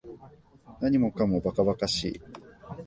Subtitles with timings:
[0.79, 2.21] 何もかも馬鹿馬鹿しい